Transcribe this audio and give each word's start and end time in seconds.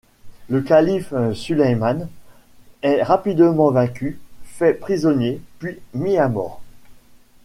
Le 0.49 0.63
calife 0.63 1.13
Sulayman 1.35 2.09
est 2.81 3.03
rapidement 3.03 3.69
vaincu, 3.69 4.19
fait 4.41 4.73
prisonnier 4.73 5.39
puis 5.59 5.77
mis 5.93 6.17
à 6.17 6.27
mort. 6.27 6.59